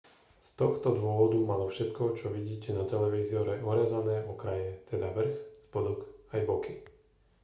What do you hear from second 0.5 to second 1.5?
tohto dôvodu